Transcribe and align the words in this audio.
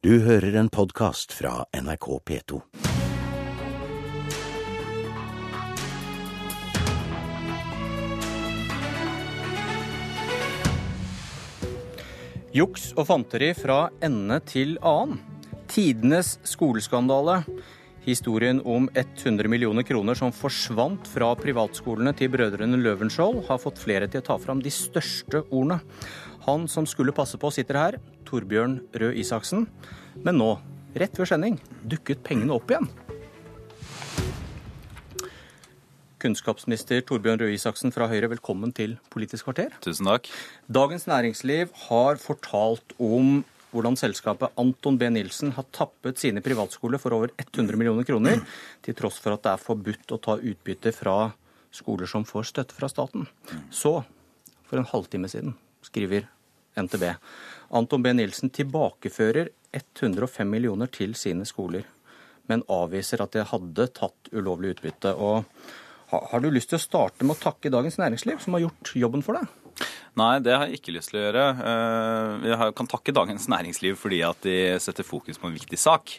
Du 0.00 0.14
hører 0.24 0.54
en 0.56 0.70
podkast 0.72 1.34
fra 1.36 1.66
NRK 1.76 2.06
P2. 2.24 2.58
Juks 12.56 12.86
og 12.96 13.10
fanteri 13.10 13.50
fra 13.52 13.90
ende 14.00 14.40
til 14.48 14.78
annen. 14.80 15.20
Tidenes 15.68 16.38
skoleskandale. 16.48 17.42
Historien 18.08 18.64
om 18.64 18.88
100 18.96 19.52
millioner 19.52 19.84
kroner 19.84 20.16
som 20.16 20.32
forsvant 20.32 21.12
fra 21.12 21.34
privatskolene 21.36 22.16
til 22.16 22.32
brødrene 22.32 22.80
Løvenskiold, 22.80 23.44
har 23.52 23.60
fått 23.60 23.84
flere 23.84 24.08
til 24.08 24.24
å 24.24 24.28
ta 24.32 24.40
fram 24.40 24.64
de 24.64 24.72
største 24.72 25.44
ordene. 25.50 25.82
Han 26.50 26.66
som 26.68 26.86
skulle 26.88 27.12
passe 27.14 27.38
på, 27.38 27.46
sitter 27.54 27.76
her, 27.78 27.96
Torbjørn 28.26 28.80
Røe 28.98 29.14
Isaksen. 29.22 29.68
Men 30.24 30.40
nå, 30.40 30.48
rett 30.98 31.14
før 31.14 31.28
sending, 31.30 31.60
dukket 31.86 32.24
pengene 32.26 32.56
opp 32.56 32.72
igjen. 32.72 32.88
Kunnskapsminister 36.18 37.04
Torbjørn 37.06 37.38
Røe 37.44 37.54
Isaksen 37.54 37.94
fra 37.94 38.08
Høyre, 38.10 38.32
velkommen 38.32 38.74
til 38.74 38.96
Politisk 39.14 39.46
kvarter. 39.46 39.76
Tusen 39.84 40.10
takk. 40.10 40.26
Dagens 40.66 41.06
Næringsliv 41.12 41.70
har 41.84 42.18
fortalt 42.18 42.96
om 42.98 43.44
hvordan 43.70 44.00
selskapet 44.00 44.58
Anton 44.58 44.98
B. 44.98 45.06
Nilsen 45.14 45.54
har 45.54 45.70
tappet 45.70 46.18
sine 46.18 46.42
privatskoler 46.42 46.98
for 46.98 47.14
over 47.14 47.30
100 47.38 47.78
millioner 47.78 48.08
kroner, 48.08 48.42
til 48.82 48.98
tross 48.98 49.22
for 49.22 49.38
at 49.38 49.46
det 49.46 49.54
er 49.54 49.64
forbudt 49.68 50.18
å 50.18 50.18
ta 50.26 50.34
utbytte 50.34 50.96
fra 50.98 51.16
skoler 51.70 52.10
som 52.10 52.26
får 52.26 52.50
støtte 52.50 52.74
fra 52.74 52.90
staten. 52.90 53.30
Så, 53.70 54.00
for 54.66 54.82
en 54.82 54.90
halvtime 54.90 55.30
siden, 55.30 55.54
skriver 55.86 56.26
NTB, 56.86 57.06
Anton 57.76 58.02
B. 58.02 58.12
Nilsen 58.16 58.52
tilbakefører 58.54 59.52
105 59.72 60.50
millioner 60.50 60.90
til 60.90 61.14
sine 61.18 61.46
skoler, 61.46 61.86
men 62.50 62.64
avviser 62.72 63.22
at 63.22 63.36
de 63.36 63.46
hadde 63.46 63.86
tatt 63.94 64.32
ulovlig 64.34 64.74
utbytte. 64.74 65.14
Og 65.14 65.44
har 66.10 66.42
du 66.42 66.50
lyst 66.50 66.72
til 66.72 66.80
å 66.80 66.82
starte 66.82 67.26
med 67.26 67.36
å 67.36 67.42
takke 67.44 67.70
Dagens 67.72 68.00
Næringsliv, 68.00 68.40
som 68.42 68.56
har 68.56 68.66
gjort 68.66 68.94
jobben 68.98 69.22
for 69.26 69.38
deg? 69.38 69.56
Nei, 70.18 70.34
det 70.42 70.56
har 70.56 70.66
jeg 70.66 70.80
ikke 70.80 70.96
lyst 70.96 71.12
til 71.12 71.20
å 71.20 71.24
gjøre. 71.24 71.44
Eh, 71.70 72.48
jeg 72.50 72.74
kan 72.80 72.90
takke 72.90 73.14
Dagens 73.14 73.46
Næringsliv 73.52 73.98
fordi 74.00 74.22
at 74.26 74.40
de 74.42 74.56
setter 74.82 75.06
fokus 75.06 75.38
på 75.38 75.48
en 75.48 75.54
viktig 75.54 75.78
sak. 75.78 76.16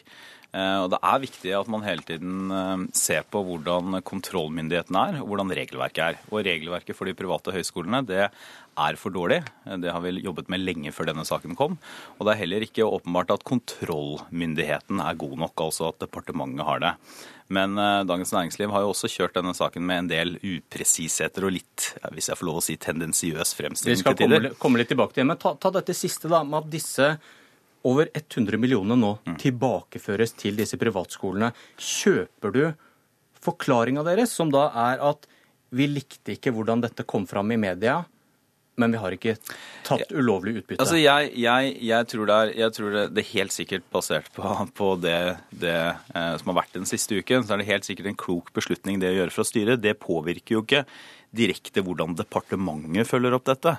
Eh, 0.52 0.78
og 0.84 0.90
Det 0.92 0.98
er 1.00 1.20
viktig 1.22 1.52
at 1.56 1.68
man 1.72 1.84
hele 1.86 2.04
tiden 2.04 2.52
eh, 2.52 2.82
ser 2.96 3.24
på 3.24 3.40
hvordan 3.46 4.02
kontrollmyndigheten 4.04 4.98
er, 5.00 5.20
og 5.22 5.30
hvordan 5.30 5.52
regelverket 5.56 6.02
er. 6.04 6.18
Og 6.28 6.44
Regelverket 6.44 6.98
for 6.98 7.08
de 7.08 7.16
private 7.16 7.54
høyskolene 7.54 8.02
det 8.04 8.26
er 8.26 8.96
for 9.00 9.12
dårlig. 9.12 9.42
Det 9.80 9.92
har 9.92 10.00
vi 10.04 10.14
jobbet 10.24 10.48
med 10.52 10.62
lenge 10.64 10.92
før 10.92 11.10
denne 11.10 11.24
saken 11.28 11.56
kom. 11.56 11.78
Og 12.18 12.24
det 12.24 12.34
er 12.34 12.42
heller 12.42 12.64
ikke 12.64 12.88
åpenbart 12.88 13.32
at 13.34 13.44
kontrollmyndigheten 13.48 15.00
er 15.04 15.18
god 15.20 15.34
nok, 15.44 15.64
altså 15.68 15.90
at 15.90 16.00
departementet 16.00 16.64
har 16.64 16.80
det. 16.80 16.92
Men 17.52 17.76
Dagens 18.08 18.32
Næringsliv 18.32 18.72
har 18.72 18.80
jo 18.80 18.94
også 18.94 19.10
kjørt 19.12 19.36
denne 19.36 19.52
saken 19.52 19.84
med 19.84 20.00
en 20.00 20.08
del 20.08 20.32
upresisheter 20.40 21.44
og 21.44 21.52
litt, 21.58 21.90
hvis 22.16 22.30
jeg 22.30 22.40
får 22.40 22.48
lov 22.48 22.62
å 22.62 22.64
si, 22.64 22.78
tendensiøs 22.80 23.52
fremstilling 23.58 24.00
til 24.00 24.16
tider. 24.22 24.48
Vi 24.48 24.54
skal 24.54 24.60
komme, 24.64 24.80
litt 24.80 24.88
tilbake 24.94 25.18
til 25.18 25.26
det. 25.26 25.28
Men 25.34 25.42
ta, 25.44 25.52
ta, 25.60 25.74
dette 25.76 25.92
siste, 25.96 26.32
da, 26.32 26.40
med 26.40 26.62
at 26.62 26.72
disse 26.72 27.12
over 27.88 28.08
100 28.14 28.58
millioner 28.60 28.98
nå 28.98 29.16
mm. 29.24 29.36
tilbakeføres 29.42 30.36
til 30.38 30.58
disse 30.58 30.78
privatskolene. 30.80 31.52
Kjøper 31.80 32.54
du 32.54 32.64
forklaringa 33.42 34.04
deres, 34.06 34.34
som 34.34 34.52
da 34.52 34.68
er 34.90 35.02
at 35.02 35.28
vi 35.72 35.88
likte 35.88 36.36
ikke 36.36 36.52
hvordan 36.54 36.82
dette 36.84 37.06
kom 37.08 37.24
fram 37.26 37.50
i 37.54 37.60
media, 37.60 38.02
men 38.80 38.94
vi 38.94 39.00
har 39.00 39.14
ikke 39.14 39.34
tatt 39.84 40.12
ulovlig 40.16 40.54
utbytte. 40.60 40.80
Altså, 40.80 40.98
jeg, 41.00 41.32
jeg, 41.36 41.72
jeg, 41.84 42.08
tror, 42.08 42.28
det 42.28 42.36
er, 42.36 42.52
jeg 42.62 42.74
tror 42.76 42.94
det, 42.94 43.02
det, 43.12 43.24
er, 43.24 43.30
helt 43.34 43.54
sikkert 43.54 43.88
basert 43.92 44.30
på, 44.36 44.52
på 44.78 44.92
det, 45.02 45.18
det 45.60 45.74
eh, 45.76 46.34
som 46.40 46.52
har 46.52 46.60
vært 46.62 46.78
den 46.78 46.88
siste 46.88 47.18
uken, 47.20 47.44
så 47.44 47.54
er 47.54 47.62
det 47.62 47.68
helt 47.68 47.88
sikkert 47.88 48.12
en 48.12 48.20
klok 48.22 48.52
beslutning 48.56 49.02
det 49.02 49.12
å 49.12 49.18
gjøre 49.20 49.34
fra 49.34 49.46
styret. 49.48 49.82
Det 49.84 49.98
påvirker 50.00 50.56
jo 50.56 50.64
ikke 50.64 50.86
direkte 51.36 51.84
hvordan 51.84 52.16
departementet 52.16 53.08
følger 53.08 53.36
opp 53.36 53.48
dette. 53.48 53.76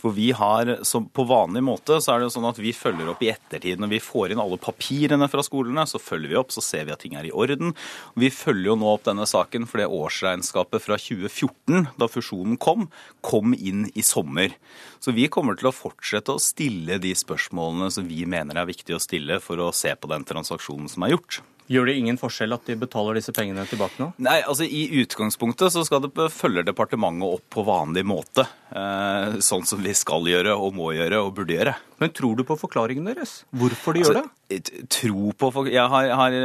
For 0.00 0.14
vi 0.16 0.30
har, 0.32 0.78
På 1.12 1.24
vanlig 1.28 1.62
måte 1.64 1.98
så 2.00 2.14
er 2.14 2.20
det 2.20 2.28
jo 2.28 2.34
sånn 2.36 2.48
at 2.48 2.60
vi 2.60 2.72
følger 2.76 3.10
opp 3.12 3.22
i 3.24 3.30
ettertid. 3.32 3.80
Når 3.80 3.90
vi 3.94 4.00
får 4.00 4.32
inn 4.32 4.42
alle 4.42 4.60
papirene 4.60 5.28
fra 5.28 5.44
skolene, 5.44 5.84
så 5.88 6.00
følger 6.00 6.32
vi 6.32 6.38
opp, 6.40 6.54
så 6.54 6.64
ser 6.64 6.86
vi 6.88 6.94
at 6.94 7.02
ting 7.04 7.16
er 7.18 7.28
i 7.28 7.34
orden. 7.34 7.74
Vi 8.14 8.30
følger 8.32 8.72
jo 8.72 8.78
nå 8.80 8.88
opp 8.94 9.04
denne 9.08 9.26
saken 9.28 9.68
for 9.68 9.82
det 9.82 9.90
årsregnskapet 9.90 10.84
fra 10.86 10.98
2014, 11.00 11.90
da 12.00 12.08
fusjonen 12.08 12.56
kom, 12.60 12.88
kom 13.20 13.54
inn 13.56 13.88
i 13.94 14.04
sommer. 14.06 14.56
Så 15.00 15.14
vi 15.16 15.28
kommer 15.32 15.58
til 15.58 15.70
å 15.70 15.76
fortsette 15.76 16.36
å 16.36 16.42
stille 16.42 17.00
de 17.02 17.12
spørsmålene 17.16 17.90
som 17.92 18.08
vi 18.08 18.24
mener 18.28 18.56
er 18.60 18.68
viktig 18.70 18.96
å 18.96 19.02
stille 19.02 19.40
for 19.44 19.60
å 19.60 19.72
se 19.76 19.94
på 19.96 20.10
den 20.12 20.26
transaksjonen 20.28 20.90
som 20.92 21.04
er 21.04 21.16
gjort. 21.16 21.42
Gjør 21.70 21.86
det 21.86 21.94
ingen 22.00 22.16
forskjell 22.18 22.56
at 22.56 22.66
de 22.66 22.74
betaler 22.80 23.20
disse 23.20 23.30
pengene 23.34 23.62
tilbake 23.70 24.00
nå? 24.02 24.08
Nei, 24.26 24.40
altså 24.42 24.66
I 24.66 24.88
utgangspunktet 25.04 25.70
så 25.70 25.84
skal 25.86 26.02
det 26.02 26.26
følge 26.34 26.64
departementet 26.66 27.36
opp 27.38 27.44
på 27.54 27.62
vanlig 27.68 28.02
måte. 28.10 28.42
Eh, 28.74 29.38
sånn 29.44 29.62
som 29.68 29.78
vi 29.84 29.94
skal 29.94 30.26
gjøre 30.26 30.56
og 30.58 30.74
må 30.74 30.90
gjøre 30.96 31.20
og 31.22 31.30
burde 31.36 31.54
gjøre. 31.54 31.76
Men 32.02 32.10
tror 32.16 32.34
du 32.40 32.42
på 32.48 32.58
forklaringen 32.58 33.06
deres? 33.06 33.44
Hvorfor 33.54 33.94
de 33.94 34.02
altså, 34.02 34.16
gjør 34.18 34.26
det? 34.58 34.84
Tro 34.90 35.30
på 35.38 35.64
Jeg 35.70 35.86
har, 35.94 36.10
har, 36.18 36.36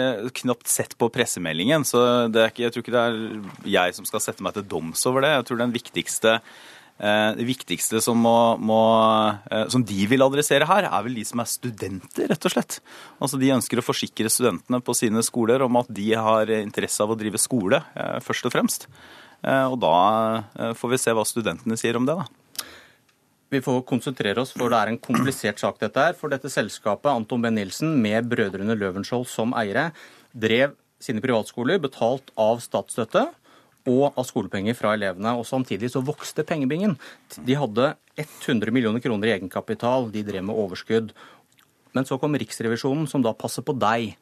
knapt 0.43 0.69
sett 0.69 0.93
på 1.01 1.09
pressemeldingen, 1.09 1.87
så 1.89 2.05
ikke, 2.29 2.67
jeg 2.67 2.75
tror 2.75 2.85
ikke 2.85 2.93
det 2.93 3.03
er 3.09 3.19
jeg 3.79 3.97
som 3.97 4.05
skal 4.05 4.21
sette 4.21 4.45
meg 4.45 4.53
til 4.53 4.69
doms 4.69 5.01
over 5.09 5.25
det. 5.25 5.33
Jeg 5.39 5.49
tror 5.49 5.63
den 5.63 5.73
viktigste 5.73 6.37
Eh, 6.37 6.74
det 6.95 7.43
viktigste 7.47 7.99
som, 8.03 8.21
må, 8.23 8.55
må, 8.55 8.79
eh, 9.51 9.65
som, 9.71 9.83
de 9.83 10.05
vil 10.07 10.23
adressere 10.23 10.67
her, 10.69 10.87
er 10.87 11.03
vel 11.03 11.17
de 11.19 11.25
som 11.27 11.41
er 11.43 11.49
studenter, 11.51 12.29
rett 12.31 12.47
og 12.47 12.53
slett. 12.53 12.79
Altså 13.19 13.39
De 13.41 13.51
ønsker 13.51 13.81
å 13.81 13.83
forsikre 13.83 14.31
studentene 14.31 14.79
på 14.79 14.95
sine 14.95 15.23
skoler 15.25 15.65
om 15.65 15.81
at 15.81 15.91
de 15.91 16.07
har 16.15 16.51
interesse 16.61 17.03
av 17.03 17.11
å 17.11 17.19
drive 17.19 17.41
skole, 17.41 17.81
eh, 17.99 18.17
først 18.23 18.47
og 18.47 18.55
fremst. 18.55 18.89
Og 19.45 19.75
da 19.77 20.71
får 20.73 20.89
vi 20.89 20.97
se 20.97 21.13
hva 21.13 21.21
studentene 21.27 21.75
sier 21.77 21.99
om 21.99 22.05
det, 22.07 22.15
da. 22.17 22.23
Vi 23.53 23.59
får 23.61 23.83
konsentrere 23.85 24.41
oss, 24.41 24.55
for 24.55 24.73
det 24.73 24.79
er 24.79 24.89
en 24.89 24.97
komplisert 24.97 25.61
sak 25.61 25.77
dette 25.83 26.01
her. 26.01 26.15
For 26.17 26.33
dette 26.33 26.49
selskapet, 26.49 27.11
Anton 27.11 27.43
B. 27.43 27.51
Nilsen, 27.53 27.93
med 28.01 28.25
brødrene 28.31 28.73
Løvenskiold 28.79 29.27
som 29.29 29.53
eiere, 29.53 29.91
drev 30.33 30.73
sine 31.03 31.21
privatskoler 31.21 31.77
betalt 31.83 32.31
av 32.41 32.63
statsstøtte 32.63 33.27
og 33.85 34.17
av 34.17 34.25
skolepenger 34.27 34.77
fra 34.77 34.93
elevene. 34.97 35.35
og 35.37 35.45
Samtidig 35.47 35.91
så 35.93 36.03
vokste 36.05 36.45
pengebingen. 36.47 36.97
De 37.37 37.57
hadde 37.57 37.93
100 38.17 38.73
millioner 38.73 39.03
kroner 39.03 39.29
i 39.29 39.35
egenkapital, 39.37 40.09
de 40.11 40.23
drev 40.25 40.45
med 40.47 40.57
overskudd. 40.57 41.13
Men 41.95 42.07
så 42.07 42.19
kom 42.19 42.35
Riksrevisjonen, 42.35 43.07
som 43.07 43.23
da 43.23 43.33
passer 43.37 43.63
på 43.63 43.75
deg. 43.77 44.15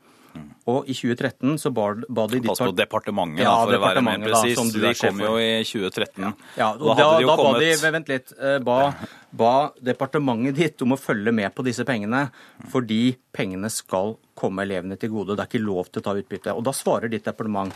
Og 0.71 0.87
i 0.87 0.93
2013 0.95 1.57
så 1.59 1.71
ba, 1.75 1.89
ba 2.07 2.23
de 2.31 2.39
Pass 2.45 2.61
på 2.63 2.71
departementet, 2.75 3.43
ja, 3.43 3.51
for 3.59 3.75
å 3.75 3.81
være 3.83 4.03
mer 4.05 4.21
presis. 4.23 4.61
De 4.71 4.93
kom 4.95 5.19
jo 5.25 5.33
i 5.41 5.49
2013. 5.67 6.29
Ja, 6.59 6.69
og 6.77 6.93
da, 6.93 6.95
da, 6.95 7.09
da 7.19 7.35
kommet... 7.35 7.59
ba 7.59 7.81
de 7.83 7.91
Vent 7.97 8.11
litt. 8.13 8.31
Eh, 8.37 8.55
ba, 8.63 8.77
ba, 9.43 9.53
departementet 9.91 10.57
ditt 10.59 10.85
om 10.85 10.95
å 10.95 10.99
følge 10.99 11.33
med 11.35 11.51
på 11.55 11.65
disse 11.67 11.85
pengene, 11.87 12.25
fordi 12.71 13.01
pengene 13.35 13.71
skal 13.73 14.15
komme 14.39 14.63
elevene 14.63 14.97
til 14.99 15.11
gode. 15.13 15.35
Det 15.35 15.45
er 15.45 15.51
ikke 15.51 15.65
lov 15.65 15.91
til 15.91 16.03
å 16.03 16.07
ta 16.07 16.15
utbytte. 16.21 16.55
Og 16.55 16.63
da 16.65 16.75
svarer 16.75 17.11
ditt 17.11 17.27
departement 17.27 17.75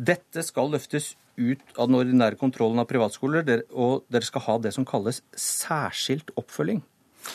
dette 0.00 0.44
skal 0.46 0.70
løftes 0.72 1.14
ut 1.40 1.76
av 1.76 1.88
den 1.88 1.98
ordinære 1.98 2.38
kontrollen 2.40 2.80
av 2.80 2.88
privatskoler, 2.88 3.66
og 3.72 4.06
dere 4.12 4.26
skal 4.26 4.46
ha 4.46 4.56
det 4.62 4.72
som 4.76 4.86
kalles 4.88 5.20
særskilt 5.36 6.32
oppfølging. 6.40 6.80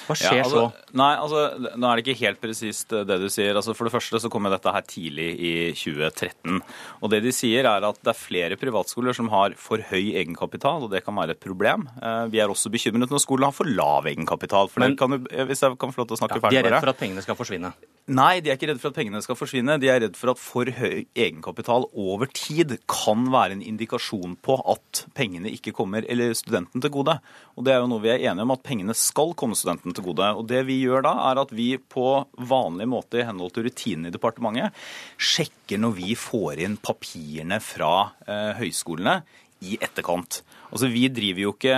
Hva 0.05 0.15
skjer 0.17 0.39
ja, 0.39 0.43
altså, 0.45 0.63
så? 0.65 0.93
Nei, 0.97 1.11
altså, 1.21 1.71
Nå 1.77 1.89
er 1.89 1.99
det 1.99 2.05
ikke 2.05 2.17
helt 2.23 2.41
presist 2.41 2.93
eh, 2.95 3.05
det 3.07 3.17
du 3.21 3.27
sier. 3.31 3.55
Altså, 3.57 3.75
for 3.77 3.87
det 3.87 3.93
første 3.95 4.21
så 4.21 4.31
kom 4.33 4.49
dette 4.49 4.73
her 4.75 4.85
tidlig 4.89 5.29
i 5.35 5.53
2013. 5.77 6.61
Og 7.01 7.13
det 7.13 7.21
de 7.25 7.33
sier 7.35 7.69
er 7.69 7.87
at 7.87 7.99
det 8.01 8.13
er 8.13 8.19
flere 8.19 8.59
privatskoler 8.61 9.17
som 9.17 9.31
har 9.33 9.57
for 9.59 9.81
høy 9.91 10.13
egenkapital, 10.17 10.85
og 10.85 10.93
det 10.93 11.03
kan 11.05 11.17
være 11.17 11.37
et 11.37 11.43
problem. 11.43 11.87
Eh, 12.01 12.23
vi 12.33 12.41
er 12.43 12.51
også 12.51 12.73
bekymret 12.73 13.13
når 13.13 13.23
skolen 13.23 13.49
har 13.49 13.55
for 13.55 13.69
lav 13.69 14.09
egenkapital. 14.11 14.71
For 14.71 14.85
Men, 14.85 14.97
kan 14.99 15.21
hvis 15.21 15.65
jeg 15.65 15.77
kan 15.81 15.93
få 15.93 16.03
lov 16.03 16.11
til 16.11 16.19
å 16.19 16.23
snakke 16.23 16.39
ja, 16.39 16.47
ferdig 16.47 16.57
De 16.57 16.63
er 16.63 16.71
redd 16.71 16.81
for 16.83 16.95
at 16.95 17.01
pengene 17.01 17.25
skal 17.25 17.39
forsvinne? 17.39 17.73
Nei, 18.05 18.37
de 18.37 18.51
er 18.51 18.59
ikke 18.59 18.67
redd 18.69 18.77
for 18.83 18.93
at 18.93 18.97
pengene 18.99 19.17
skal 19.25 19.37
forsvinne. 19.39 19.79
De 19.81 19.87
er 19.89 20.03
redd 20.03 20.17
for 20.19 20.29
at 20.35 20.37
for 20.37 20.69
høy 20.77 21.07
egenkapital 21.17 21.87
over 21.97 22.29
tid 22.29 22.75
kan 22.85 23.23
være 23.33 23.55
en 23.55 23.63
indikasjon 23.65 24.35
på 24.45 24.59
at 24.75 25.01
pengene 25.17 25.49
ikke 25.49 25.73
kommer 25.73 26.05
eller 26.05 26.35
studenten 26.37 26.83
til 26.83 26.93
gode. 26.93 27.15
Og 27.57 27.65
det 27.65 27.73
er 27.73 27.81
jo 27.81 27.87
noe 27.89 28.03
vi 28.03 28.11
er 28.13 28.27
enige 28.29 28.45
om, 28.45 28.53
at 28.53 28.61
pengene 28.67 28.93
skal 28.93 29.33
komme 29.33 29.57
studenten 29.57 29.97
til 29.97 30.05
gode. 30.05 30.27
Og 30.37 30.45
Det 30.45 30.61
vi 30.69 30.77
gjør 30.83 31.01
da, 31.07 31.15
er 31.31 31.41
at 31.41 31.55
vi 31.57 31.71
på 31.81 32.05
vanlig 32.37 32.85
måte 32.93 33.23
i 33.23 33.25
henhold 33.25 33.55
til 33.55 33.65
rutinene 33.65 34.13
i 34.13 34.13
departementet 34.13 34.85
sjekker 35.17 35.81
når 35.81 35.97
vi 35.97 36.13
får 36.13 36.61
inn 36.61 36.77
papirene 36.77 37.57
fra 37.57 38.11
eh, 38.29 38.51
høyskolene 38.61 39.23
i 39.65 39.79
etterkant. 39.81 40.43
Altså, 40.75 40.89
vi, 40.91 41.05
driver 41.07 41.39
jo 41.39 41.51
ikke, 41.53 41.75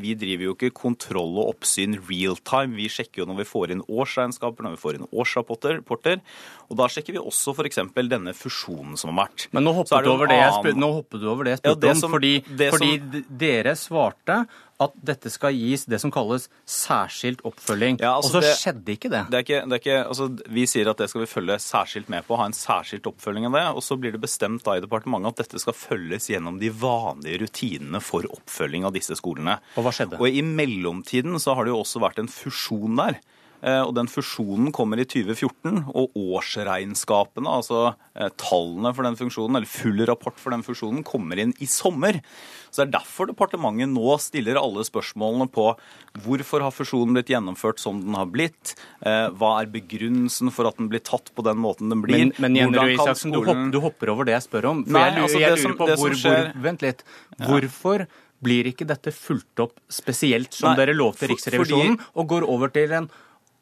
vi 0.00 0.14
driver 0.16 0.46
jo 0.46 0.52
ikke 0.54 0.70
kontroll 0.72 1.34
og 1.36 1.50
oppsyn 1.50 1.98
real 2.08 2.38
time. 2.48 2.78
Vi 2.78 2.86
sjekker 2.88 3.20
jo 3.20 3.26
når 3.28 3.42
vi 3.42 3.44
får 3.50 3.74
inn 3.74 3.82
årsregnskaper, 3.84 4.64
når 4.64 4.78
vi 4.78 4.80
får 4.80 4.96
inn 4.96 5.04
årsrapporter. 5.12 5.82
Og 6.68 6.78
da 6.80 6.86
sjekker 6.88 7.18
vi 7.18 7.20
også 7.20 7.52
f.eks. 7.52 7.82
denne 8.08 8.32
fusjonen 8.36 8.96
som 8.96 9.12
har 9.12 9.26
vært. 9.26 9.50
Men 9.52 9.68
nå 9.68 9.74
hoppet, 9.76 10.00
du 10.00 10.12
over, 10.14 10.32
annen... 10.32 10.64
det, 10.64 10.72
nå 10.80 10.88
hoppet 10.96 11.20
du 11.20 11.28
over 11.28 11.44
det 11.44 11.58
jeg 11.58 11.62
spurte 11.62 11.92
ja, 11.92 11.92
om, 11.92 12.00
som, 12.00 12.16
fordi, 12.16 12.32
fordi 12.72 12.90
som... 12.96 13.28
dere 13.44 13.76
svarte 13.76 14.40
at 14.78 14.94
dette 15.02 15.30
skal 15.32 15.56
gis 15.56 15.84
det 15.90 15.98
som 15.98 16.10
kalles 16.14 16.46
særskilt 16.68 17.40
oppfølging. 17.48 17.98
Ja, 17.98 18.14
altså 18.18 18.30
og 18.30 18.34
så 18.36 18.42
det- 18.44 18.54
skjedde 18.60 18.94
ikke 18.94 19.10
det. 19.10 19.24
Det 19.30 19.38
er 19.40 19.46
ikke, 19.46 19.62
det 19.66 19.76
er 19.76 19.82
ikke, 19.82 19.98
altså, 20.06 20.28
vi 20.54 20.66
sier 20.70 20.90
at 20.92 21.02
det 21.02 21.08
skal 21.10 21.24
vi 21.24 21.30
følge 21.30 21.58
særskilt 21.58 22.08
med 22.08 22.26
på, 22.26 22.38
ha 22.38 22.46
en 22.46 22.54
særskilt 22.54 23.08
oppfølging 23.10 23.48
av 23.50 23.58
det. 23.58 23.64
Og 23.74 23.82
så 23.82 23.98
blir 23.98 24.14
det 24.14 24.22
bestemt 24.22 24.64
da 24.64 24.76
i 24.78 24.84
departementet 24.84 25.34
at 25.34 25.44
dette 25.44 25.62
skal 25.62 25.74
følges 25.74 26.30
gjennom 26.30 26.60
de 26.62 26.70
vanlige 26.70 27.42
rutinene 27.42 28.00
for 28.00 28.28
oppfølging 28.38 28.86
av 28.88 28.94
disse 28.96 29.18
skolene. 29.18 29.58
Og 29.76 29.84
hva 29.86 29.92
skjedde? 29.94 30.18
Og 30.22 30.28
i 30.30 30.42
mellomtiden 30.46 31.36
så 31.42 31.54
har 31.58 31.66
det 31.68 31.74
jo 31.74 31.82
også 31.82 32.00
vært 32.06 32.22
en 32.24 32.30
fusjon 32.32 32.96
der. 33.02 33.20
Eh, 33.58 33.80
Og 33.82 33.90
den 33.96 34.06
fusjonen 34.06 34.70
kommer 34.70 35.00
i 35.02 35.04
2014, 35.10 35.80
og 35.90 36.14
årsregnskapene, 36.14 37.48
altså 37.50 37.80
eh, 38.14 38.28
tallene 38.38 38.92
for 38.94 39.02
den 39.06 39.16
funksjonen, 39.18 39.56
eller 39.58 39.66
full 39.70 39.98
rapport 40.06 40.38
for 40.38 40.54
den 40.54 40.62
fusjonen, 40.62 41.02
kommer 41.06 41.40
inn 41.42 41.50
i 41.58 41.66
sommer. 41.66 42.20
Så 42.70 42.82
det 42.84 42.88
er 42.88 42.92
derfor 43.00 43.26
departementet 43.32 43.90
nå 43.90 44.14
stiller 44.22 44.60
alle 44.60 44.84
spørsmålene 44.86 45.48
på 45.50 45.66
hvorfor 46.22 46.62
har 46.68 46.74
fusjonen 46.74 47.16
blitt 47.16 47.32
gjennomført 47.32 47.82
som 47.82 47.98
den 48.04 48.14
har 48.18 48.30
blitt, 48.30 48.76
eh, 49.02 49.26
hva 49.34 49.56
er 49.64 49.72
begrunnelsen 49.74 50.52
for 50.54 50.68
at 50.70 50.78
den 50.78 50.90
blir 50.92 51.02
tatt 51.02 51.32
på 51.34 51.42
den 51.46 51.58
måten 51.62 51.90
den 51.90 52.02
blir, 52.04 52.28
Men, 52.28 52.32
men 52.38 52.60
Jenny 52.62 52.94
Isaksen, 52.94 53.34
skolen... 53.34 53.34
Du, 53.34 53.42
hopper, 53.50 53.74
du 53.74 53.80
hopper 53.88 54.14
over 54.14 54.28
det 54.30 54.36
jeg 54.38 54.46
spør 54.46 54.70
om. 54.70 54.84
For 54.86 54.94
Nei, 55.00 55.04
jeg, 55.08 55.16
lurer- 55.18 55.26
altså, 55.26 55.42
jeg 55.42 55.50
lurer 55.56 55.66
som- 55.66 55.78
på 55.82 55.90
hvor, 55.98 56.16
skjer- 56.22 56.48
hvor, 56.52 56.62
Vent 56.68 56.86
litt. 56.86 57.04
Hvorfor 57.42 58.06
blir 58.42 58.68
ikke 58.70 58.86
dette 58.86 59.10
fulgt 59.14 59.58
opp 59.64 59.80
spesielt 59.90 60.52
som 60.54 60.70
Nei, 60.70 60.76
dere 60.84 60.94
lovte 60.94 61.26
Riksrevisjonen, 61.30 61.96
fordi- 61.98 62.10
og 62.22 62.28
går 62.28 62.46
over 62.48 62.68
til 62.74 62.92
en 62.92 63.10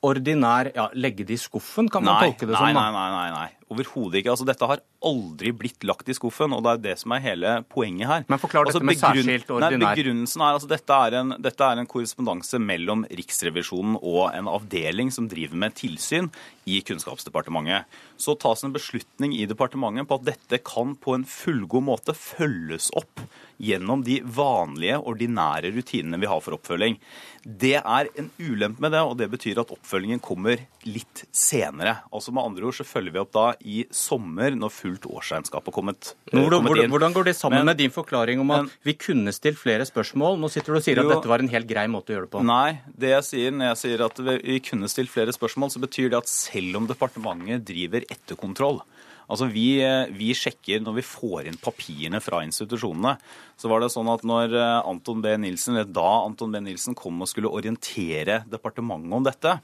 ordinær 0.07 0.69
ja, 0.75 0.89
Legge 0.95 1.25
det 1.27 1.35
i 1.39 1.41
skuffen, 1.41 1.89
kan 1.91 2.05
man 2.05 2.15
Nei, 2.21 2.31
tolke 2.31 2.47
det 2.47 2.55
nei, 2.55 2.73
som? 2.73 2.75
nei, 2.75 2.91
nei, 2.93 3.11
nei, 3.11 3.31
nei. 3.31 3.51
Overhodet 3.67 4.21
ikke. 4.21 4.31
Altså, 4.31 4.47
dette 4.47 4.67
har 4.71 4.83
aldri 5.07 5.51
blitt 5.57 5.83
lagt 5.89 6.09
i 6.11 6.15
skuffen, 6.15 6.53
og 6.55 6.63
det 6.63 6.73
er 6.73 6.83
det 6.85 6.95
som 7.01 7.15
er 7.17 7.23
hele 7.25 7.55
poenget 7.73 8.07
her. 8.07 8.27
Men 8.31 8.39
forklar 8.43 8.69
altså, 8.69 8.79
dette 8.79 8.87
med 8.87 9.01
begrunn- 9.01 9.27
særskilt 9.27 9.51
Nei, 9.65 9.71
begrunnelsen 9.83 10.45
er 10.47 10.59
altså 10.59 10.71
dette 10.71 10.99
er, 11.07 11.17
en, 11.21 11.35
dette 11.43 11.67
er 11.67 11.81
en 11.83 11.91
korrespondanse 11.91 12.61
mellom 12.63 13.03
Riksrevisjonen 13.11 13.99
og 13.99 14.31
en 14.31 14.51
avdeling 14.53 15.11
som 15.15 15.27
driver 15.31 15.59
med 15.59 15.75
tilsyn 15.79 16.31
i 16.67 16.79
Kunnskapsdepartementet. 16.87 17.91
Så 18.19 18.37
tas 18.39 18.63
en 18.65 18.75
beslutning 18.75 19.35
i 19.35 19.47
departementet 19.51 20.07
på 20.09 20.21
at 20.21 20.29
dette 20.31 20.63
kan 20.67 20.95
på 20.95 21.17
en 21.19 21.27
fullgod 21.27 21.87
måte 21.87 22.15
følges 22.17 22.93
opp 22.99 23.23
gjennom 23.63 24.03
de 24.05 24.21
vanlige, 24.21 24.99
ordinære 25.01 25.73
rutinene 25.75 26.21
vi 26.21 26.29
har 26.29 26.43
for 26.45 26.57
oppfølging. 26.59 26.99
Det 27.47 27.77
er 27.79 28.11
en 28.19 28.31
ulempe 28.43 28.83
med 28.85 28.93
det, 28.93 29.03
og 29.03 29.17
det 29.21 29.31
betyr 29.33 29.63
at 29.63 29.73
oppfølgingen 29.73 30.21
kommer 30.23 30.61
litt 30.87 31.25
senere. 31.35 32.01
Altså 32.13 32.35
Med 32.35 32.45
andre 32.45 32.69
ord 32.69 32.77
så 32.79 32.87
følger 32.87 33.15
vi 33.15 33.23
opp 33.23 33.33
da 33.37 33.47
i 33.65 33.85
sommer, 33.91 34.55
når 34.57 34.73
fullt 34.75 35.07
årsregnskap 35.09 35.65
har 35.65 35.75
kommet, 35.75 36.15
eh, 36.33 36.39
Hvordan, 36.39 36.67
kommet 36.67 36.91
hvordan, 36.91 37.15
går 37.15 37.25
det 37.25 37.37
sammen 37.37 37.59
Men- 37.59 37.67
med 37.67 37.79
din 37.79 37.91
forklaring 37.91 38.41
om 38.41 38.51
at 38.51 38.71
vi 38.85 38.95
kunne 38.95 39.33
stilt 39.33 39.59
flere 39.59 39.87
spørsmål? 39.87 40.39
Nå 40.39 40.51
sitter 40.51 40.73
du 40.73 40.77
og 40.77 40.83
sier 40.83 40.97
Jo. 40.97 41.09
at 41.09 41.17
dette 41.17 41.29
var 41.29 41.39
en 41.39 41.49
helt 41.49 41.67
grei 41.67 41.87
måte 41.87 42.11
å 42.11 42.17
gjøre 42.17 42.31
det 42.31 42.31
på. 42.31 42.45
Nei, 42.45 42.81
det 42.97 43.09
jeg 43.11 43.23
sier 43.23 43.51
når 43.53 43.75
jeg 43.75 43.77
sier 43.77 44.05
at 44.05 44.17
vi 44.17 44.61
kunne 44.61 44.89
stilt 44.89 45.11
flere 45.11 45.33
spørsmål, 45.33 45.71
så 45.71 45.81
betyr 45.81 46.11
det 46.11 46.19
at 46.19 46.29
selv 46.29 46.77
om 46.77 46.87
departementet 46.87 47.65
driver 47.65 48.03
etterkontroll 48.11 48.83
Altså 49.27 49.49
vi, 49.51 49.81
eh, 49.83 50.07
vi 50.15 50.31
sjekker 50.39 50.83
når 50.85 51.01
vi 51.01 51.03
får 51.03 51.49
inn 51.51 51.59
papirene 51.59 52.21
fra 52.23 52.45
institusjonene. 52.47 53.17
Så 53.59 53.69
var 53.69 53.83
det 53.83 53.91
sånn 53.91 54.07
at 54.13 54.23
når 54.23 54.55
eh, 54.55 54.83
Anton 54.87 55.21
B. 55.25 55.33
Nilsen, 55.43 55.75
eller 55.75 55.91
da 55.91 56.25
Anton 56.27 56.53
B. 56.55 56.61
Nilsen 56.63 56.95
kom 56.95 57.19
og 57.25 57.31
skulle 57.31 57.51
orientere 57.51 58.45
departementet 58.49 59.19
om 59.19 59.27
dette, 59.27 59.57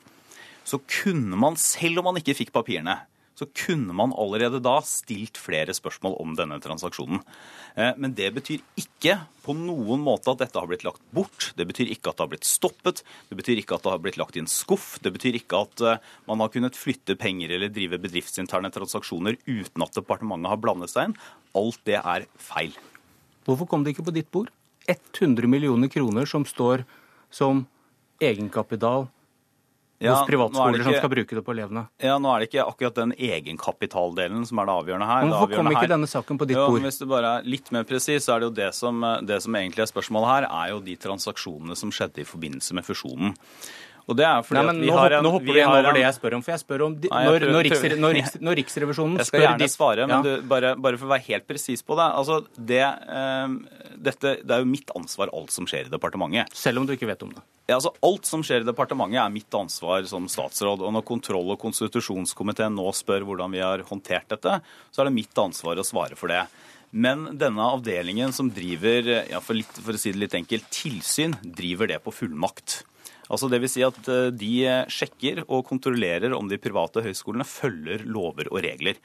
så 0.66 0.80
kunne 0.82 1.38
man, 1.38 1.54
selv 1.58 2.02
om 2.02 2.10
man 2.10 2.18
ikke 2.18 2.36
fikk 2.38 2.52
papirene, 2.54 3.00
så 3.38 3.46
kunne 3.56 3.94
man 3.96 4.12
allerede 4.19 4.61
da 4.62 4.76
stilt 4.84 5.38
flere 5.40 5.75
spørsmål 5.75 6.19
om 6.20 6.34
denne 6.38 6.58
transaksjonen. 6.62 7.23
Eh, 7.76 7.93
Men 7.96 8.14
det 8.14 8.32
betyr 8.34 8.61
ikke 8.76 9.19
på 9.43 9.55
noen 9.56 10.02
måte 10.05 10.31
at 10.31 10.38
dette 10.44 10.58
har 10.58 10.69
blitt 10.69 10.84
lagt 10.84 11.02
bort. 11.12 11.52
Det 11.56 11.67
betyr 11.67 11.90
ikke 11.90 12.11
at 12.11 12.19
det 12.19 12.26
har 12.26 12.32
blitt 12.34 12.49
stoppet. 12.49 13.02
Det 13.31 13.37
betyr 13.38 13.58
ikke 13.62 13.75
at 13.76 13.82
det 13.82 13.93
har 13.94 14.02
blitt 14.05 14.20
lagt 14.20 14.37
i 14.37 14.43
en 14.44 14.50
skuff. 14.50 14.99
Det 15.02 15.12
betyr 15.12 15.40
ikke 15.40 15.64
at 15.64 15.81
eh, 15.81 16.02
man 16.29 16.44
har 16.44 16.52
kunnet 16.52 16.79
flytte 16.79 17.17
penger 17.17 17.50
eller 17.56 17.73
drive 17.73 17.99
bedriftsinterne 18.02 18.70
transaksjoner 18.73 19.38
uten 19.46 19.82
at 19.87 19.96
departementet 19.96 20.52
har 20.52 20.61
blandet 20.61 20.93
seg 20.93 21.11
inn. 21.11 21.17
Alt 21.56 21.81
det 21.88 22.00
er 22.00 22.29
feil. 22.37 22.76
Hvorfor 23.46 23.67
kom 23.67 23.82
det 23.82 23.96
ikke 23.96 24.06
på 24.06 24.14
ditt 24.14 24.31
bord? 24.31 24.52
100 24.90 25.46
millioner 25.46 25.88
kroner 25.90 26.26
som 26.26 26.44
står 26.46 26.84
som 27.32 27.64
egenkapital 28.23 29.08
Ja, 30.02 30.14
hos 30.16 30.22
er 30.25 30.31
privatskoler 30.32 30.78
ikke, 30.81 30.84
som 30.88 30.94
skal 30.99 31.12
bruke 31.14 31.37
det 31.38 31.44
på 31.46 31.54
elevene. 31.54 31.84
Ja, 32.02 32.19
Nå 32.19 32.32
er 32.34 32.40
det 32.43 32.50
ikke 32.50 32.64
akkurat 32.66 32.94
den 32.99 33.12
egenkapitaldelen 33.14 34.46
som 34.49 34.58
er 34.62 34.66
det 34.66 34.75
avgjørende 34.81 35.06
her. 35.08 35.22
Men 35.26 35.32
Hvorfor 35.37 35.54
kom 35.56 35.70
ikke 35.72 35.81
her- 35.87 35.94
denne 35.96 36.08
saken 36.10 36.38
på 36.38 36.46
ditt 36.46 36.56
Jo, 36.56 36.66
bord? 36.69 36.81
men 36.81 36.90
Hvis 36.90 36.99
du 36.99 37.06
bare 37.06 37.38
er 37.38 37.43
litt 37.44 37.70
mer 37.72 37.84
presis, 37.84 38.25
så 38.26 38.34
er 38.37 38.40
det 38.40 38.50
jo 38.50 38.54
det 38.62 38.75
som, 38.75 39.00
det 39.25 39.43
som 39.43 39.52
egentlig 39.54 39.78
er 39.87 39.93
spørsmålet 39.93 40.28
her, 40.28 40.43
er 40.50 40.69
jo 40.75 40.81
de 40.81 40.96
transaksjonene 40.96 41.76
som 41.76 41.90
skjedde 41.90 42.19
i 42.20 42.25
forbindelse 42.25 42.72
med 42.75 42.84
fusjonen. 42.84 43.34
Og 44.10 44.16
det 44.19 44.25
er 44.26 44.43
fordi 44.43 44.58
Nei, 44.58 44.66
men 44.66 44.81
vi 44.82 44.88
nå, 44.90 44.96
har 44.99 45.12
en, 45.14 45.22
nå 45.22 45.31
hopper 45.31 45.46
vi 45.46 45.52
igjen 45.60 45.69
over 45.70 45.87
en- 45.87 45.94
det 45.94 46.00
jeg 46.02 46.14
spør 46.19 46.34
om. 46.34 46.43
For 46.43 46.50
jeg 46.50 46.60
spør 46.66 46.82
om 46.87 46.94
de, 46.98 47.08
Nei, 47.08 47.22
jeg 47.22 47.31
når, 47.31 47.52
når, 47.52 47.62
Riksre, 47.62 47.98
når, 48.02 48.12
Riks, 48.16 48.32
når 48.43 48.56
Riksrevisjonen 48.58 49.16
Jeg 49.19 49.26
skal 49.26 49.38
spør 49.38 49.46
gjerne 49.46 49.58
de, 49.62 49.69
svare, 49.70 50.06
men 50.08 50.10
Ja. 50.10 50.22
du, 50.22 50.43
bare, 50.43 50.75
bare 50.76 50.98
for 50.98 51.06
å 51.06 51.10
være 51.14 51.22
helt 51.28 51.46
presis 51.46 51.82
på 51.87 51.94
det. 51.94 52.08
Altså, 52.19 52.44
det, 52.58 52.82
um, 53.08 53.69
dette, 54.02 54.43
det 54.43 54.50
er 54.50 54.58
jo 54.58 54.64
mitt 54.66 54.90
ansvar 54.96 55.28
alt 55.32 55.52
som 55.52 55.64
skjer 55.66 55.87
i 55.87 55.88
departementet. 55.88 56.50
Selv 56.52 56.78
om 56.78 56.87
du 56.87 56.96
ikke 56.96 57.06
vet 57.06 57.22
om 57.22 57.31
det. 57.31 57.43
Ja, 57.68 57.76
altså 57.78 57.92
Alt 58.02 58.26
som 58.26 58.42
skjer 58.44 58.64
i 58.64 58.66
departementet 58.66 59.20
er 59.22 59.32
mitt 59.32 59.54
ansvar 59.54 60.02
som 60.10 60.26
statsråd. 60.30 60.82
Og 60.82 60.94
når 60.96 61.06
kontroll- 61.06 61.54
og 61.54 61.60
konstitusjonskomiteen 61.62 62.74
nå 62.74 62.88
spør 62.96 63.26
hvordan 63.28 63.54
vi 63.54 63.62
har 63.62 63.84
håndtert 63.88 64.28
dette, 64.34 64.58
så 64.90 65.02
er 65.02 65.08
det 65.08 65.16
mitt 65.20 65.38
ansvar 65.38 65.78
å 65.78 65.86
svare 65.86 66.18
for 66.18 66.32
det. 66.32 66.42
Men 66.92 67.30
denne 67.40 67.64
avdelingen 67.64 68.34
som 68.36 68.50
driver 68.52 69.06
ja, 69.30 69.40
for, 69.40 69.56
litt, 69.56 69.78
for 69.80 69.96
å 69.96 70.00
si 70.00 70.12
det 70.12 70.26
litt 70.26 70.34
enkelt, 70.36 70.66
tilsyn, 70.74 71.38
driver 71.40 71.88
det 71.88 72.02
på 72.04 72.12
fullmakt. 72.12 72.82
Altså 73.32 73.49
vil 73.49 73.70
si 73.70 73.84
at 73.87 73.99
eh, 74.12 74.29
De 74.37 74.52
sjekker 74.93 75.43
og 75.46 75.64
kontrollerer 75.70 76.34
om 76.37 76.50
de 76.50 76.61
private 76.61 77.02
høyskolene 77.05 77.46
følger 77.49 78.05
lover 78.05 78.50
og 78.52 78.61
regler. 78.64 79.00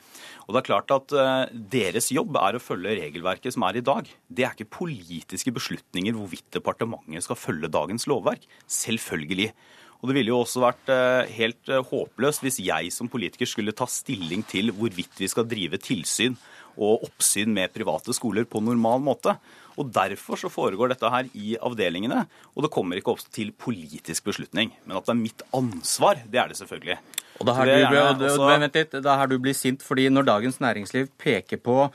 Og 0.46 0.54
det 0.54 0.62
er 0.62 0.68
klart 0.68 0.94
at 0.96 1.16
eh, 1.16 1.56
Deres 1.78 2.12
jobb 2.12 2.36
er 2.42 2.58
å 2.58 2.64
følge 2.64 2.98
regelverket 3.00 3.56
som 3.56 3.66
er 3.70 3.80
i 3.80 3.86
dag. 3.88 4.10
Det 4.28 4.46
er 4.46 4.54
ikke 4.56 4.76
politiske 4.82 5.54
beslutninger 5.56 6.16
hvorvidt 6.18 6.60
departementet 6.60 7.24
skal 7.26 7.40
følge 7.40 7.72
dagens 7.72 8.08
lovverk. 8.12 8.44
Selvfølgelig. 8.68 9.54
Og 9.98 10.12
Det 10.12 10.14
ville 10.20 10.34
jo 10.34 10.44
også 10.44 10.62
vært 10.62 10.92
eh, 10.94 11.34
helt 11.40 11.74
håpløst 11.90 12.44
hvis 12.44 12.62
jeg 12.68 12.92
som 12.94 13.10
politiker 13.10 13.50
skulle 13.50 13.76
ta 13.76 13.88
stilling 13.90 14.44
til 14.46 14.76
hvorvidt 14.76 15.24
vi 15.24 15.32
skal 15.32 15.48
drive 15.48 15.80
tilsyn 15.82 16.36
og 16.78 17.04
oppsyn 17.08 17.52
med 17.54 17.74
private 17.74 18.14
skoler 18.16 18.46
på 18.46 18.62
normal 18.64 19.02
måte. 19.02 19.38
Og 19.78 19.92
Derfor 19.94 20.40
så 20.42 20.50
foregår 20.50 20.90
dette 20.90 21.10
her 21.14 21.28
i 21.38 21.56
avdelingene, 21.62 22.24
og 22.56 22.64
det 22.66 22.72
kommer 22.74 22.98
ikke 22.98 23.14
opp 23.14 23.22
til 23.34 23.52
politisk 23.52 24.24
beslutning. 24.26 24.72
Men 24.86 24.98
at 24.98 25.06
det 25.06 25.14
er 25.14 25.22
mitt 25.22 25.42
ansvar, 25.54 26.24
det 26.26 26.40
er 26.42 26.48
det 26.50 26.58
selvfølgelig. 26.58 26.98
Og 27.40 27.46
Så 27.46 27.54
her 27.60 27.66
det 27.66 27.76
du, 27.78 27.96
er 27.96 28.14
det- 28.18 28.32
også- 28.32 28.60
vent 28.60 28.74
litt, 28.76 28.92
da 29.04 29.18
her 29.18 29.28
du 29.28 29.38
blir 29.38 29.54
sint, 29.54 29.82
fordi 29.84 30.10
når 30.10 30.26
Dagens 30.26 30.58
Næringsliv 30.60 31.10
peker 31.20 31.58
på 31.58 31.92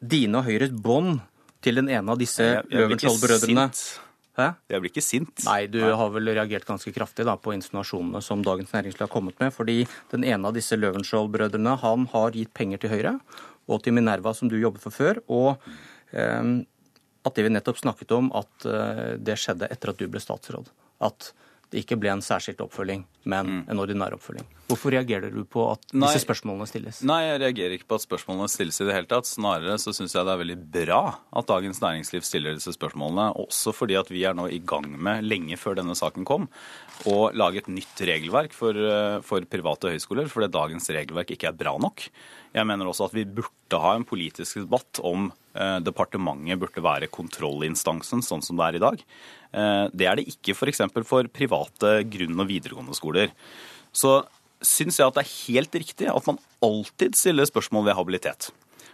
dine 0.00 0.36
og 0.38 0.44
Høyres 0.44 0.70
bånd 0.70 1.20
til 1.62 1.74
den 1.74 1.88
ene 1.88 2.08
av 2.12 2.18
disse 2.18 2.62
Løvenskiold-brødrene. 2.70 3.70
Hæ? 4.36 4.54
Jeg 4.68 4.80
blir 4.82 4.90
ikke 4.92 5.02
sint. 5.02 5.44
Nei, 5.46 5.66
du 5.66 5.80
har 5.80 6.10
vel 6.12 6.28
reagert 6.28 6.66
ganske 6.68 6.92
kraftig 6.92 7.24
da, 7.24 7.36
på 7.40 7.54
insinuasjonene 7.56 8.22
som 8.22 8.42
Dagens 8.44 8.70
Næringsliv 8.70 8.98
har 8.98 9.08
kommet 9.08 9.38
med. 9.40 9.50
Fordi 9.56 9.86
den 10.12 10.24
ene 10.24 10.44
av 10.46 10.52
disse 10.54 10.76
Løvenskiold-brødrene 10.76 11.78
han 11.80 12.06
har 12.12 12.30
gitt 12.36 12.52
penger 12.54 12.78
til 12.78 12.90
Høyre 12.90 13.20
og 13.66 13.82
til 13.82 13.96
Minerva, 13.96 14.34
som 14.36 14.50
du 14.50 14.58
jobbet 14.60 14.84
for 14.84 14.94
før. 14.94 15.22
Og 15.32 15.56
eh, 16.12 16.52
at 17.26 17.34
det 17.34 17.46
vi 17.46 17.54
nettopp 17.54 17.80
snakket 17.82 18.14
om, 18.14 18.30
at 18.38 18.68
eh, 18.70 19.16
det 19.18 19.38
skjedde 19.42 19.70
etter 19.72 19.92
at 19.92 20.00
du 20.00 20.06
ble 20.10 20.22
statsråd. 20.22 20.70
At 21.04 21.32
det 21.72 21.82
ikke 21.82 21.98
ble 21.98 22.12
en 22.12 22.22
særskilt 22.22 22.60
oppfølging, 22.62 23.02
men 23.26 23.64
en 23.66 23.80
ordinær 23.82 24.14
oppfølging. 24.14 24.46
Hvorfor 24.70 24.92
reagerer 24.94 25.32
du 25.34 25.40
på 25.50 25.64
at 25.72 25.82
Nei. 25.94 26.06
disse 26.06 26.22
spørsmålene 26.22 26.66
stilles? 26.70 27.00
Nei, 27.06 27.20
jeg 27.26 27.40
reagerer 27.42 27.74
ikke 27.74 27.88
på 27.90 27.98
at 27.98 28.04
spørsmålene 28.04 28.50
stilles 28.50 28.78
i 28.82 28.86
det 28.86 28.94
hele 28.94 29.10
tatt. 29.10 29.26
Snarere 29.26 29.74
så 29.82 29.94
syns 29.94 30.14
jeg 30.14 30.26
det 30.26 30.32
er 30.32 30.40
veldig 30.42 30.56
bra 30.76 31.00
at 31.38 31.50
Dagens 31.50 31.82
Næringsliv 31.82 32.26
stiller 32.26 32.54
disse 32.54 32.74
spørsmålene. 32.74 33.28
Også 33.42 33.74
fordi 33.74 33.98
at 33.98 34.10
vi 34.14 34.22
er 34.26 34.34
nå 34.38 34.46
i 34.54 34.60
gang 34.62 34.86
med, 34.94 35.26
lenge 35.26 35.58
før 35.58 35.78
denne 35.80 35.98
saken 35.98 36.26
kom, 36.26 36.46
å 37.10 37.18
lage 37.34 37.64
et 37.64 37.70
nytt 37.70 38.02
regelverk 38.10 38.54
for, 38.54 38.78
eh, 38.78 39.18
for 39.26 39.46
private 39.50 39.90
høyskoler. 39.94 40.30
Fordi 40.30 40.50
dagens 40.54 40.90
regelverk 40.94 41.34
ikke 41.34 41.50
er 41.50 41.58
bra 41.58 41.74
nok. 41.82 42.06
Jeg 42.56 42.64
mener 42.64 42.88
også 42.88 43.10
at 43.10 43.16
vi 43.16 43.26
burde 43.28 43.80
ha 43.82 43.92
en 43.96 44.06
politisk 44.08 44.62
debatt 44.62 45.00
om 45.04 45.28
eh, 45.28 45.78
departementet 45.84 46.60
burde 46.60 46.84
være 46.84 47.10
kontrollinstansen, 47.12 48.22
sånn 48.24 48.44
som 48.44 48.56
det 48.56 48.68
er 48.70 48.78
i 48.78 48.84
dag. 48.86 49.02
Eh, 49.52 49.84
det 49.92 50.08
er 50.08 50.16
det 50.16 50.28
ikke 50.32 50.56
f.eks. 50.56 50.86
For, 50.94 51.04
for 51.04 51.28
private 51.28 51.98
grunn- 52.08 52.40
og 52.40 52.48
videregående 52.48 52.96
skoler. 52.96 53.34
Så 53.92 54.22
syns 54.64 54.96
jeg 54.96 55.04
at 55.04 55.18
det 55.18 55.26
er 55.26 55.34
helt 55.50 55.76
riktig 55.76 56.08
at 56.08 56.30
man 56.30 56.40
alltid 56.64 57.18
stiller 57.18 57.48
spørsmål 57.48 57.90
ved 57.90 57.98
habilitet. 57.98 58.48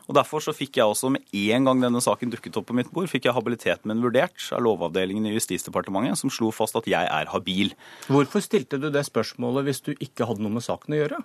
Og 0.09 0.16
Derfor 0.19 0.42
så 0.42 0.50
fikk 0.50 0.81
jeg 0.81 0.90
også 0.90 1.12
med 1.14 1.23
en 1.31 1.69
gang 1.69 1.85
denne 1.85 2.00
saken 2.02 2.33
dukket 2.33 2.57
opp 2.59 2.66
på 2.69 2.75
mitt 2.75 2.90
bord, 2.90 3.07
fikk 3.11 3.28
jeg 3.28 3.37
habiliteten 3.37 3.87
min 3.88 4.02
vurdert 4.02 4.49
av 4.50 4.64
Lovavdelingen 4.66 5.28
i 5.31 5.37
Justisdepartementet, 5.37 6.19
som 6.19 6.33
slo 6.33 6.50
fast 6.50 6.75
at 6.81 6.88
jeg 6.90 7.07
er 7.07 7.31
habil. 7.31 7.71
Hvorfor 8.11 8.42
stilte 8.42 8.81
du 8.83 8.88
det 8.90 9.04
spørsmålet 9.07 9.69
hvis 9.69 9.85
du 9.87 9.92
ikke 9.95 10.26
hadde 10.26 10.42
noe 10.42 10.59
med 10.59 10.66
saken 10.66 10.99
å 10.99 11.00
gjøre? 11.04 11.23